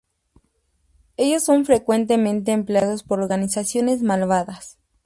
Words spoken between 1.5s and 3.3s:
frecuentemente empleados por